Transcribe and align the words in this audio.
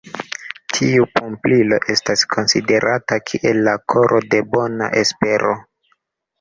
Tiu 0.77 1.03
pumpilo 1.17 1.79
estas 1.95 2.25
konsiderata 2.33 3.21
kiel 3.29 3.63
la 3.69 3.77
koro 3.95 4.25
de 4.35 4.43
Bona 4.57 4.93
Espero. 5.07 5.57